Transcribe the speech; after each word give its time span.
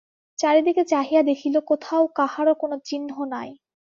চারিদিকে 0.39 0.83
চাহিয়া 0.85 1.21
দেখিল, 1.23 1.55
কোথাও 1.69 2.03
কাহারো 2.17 2.53
কোনো 2.53 2.75
চিহ্ন 2.85 3.09
নাই। 3.33 3.49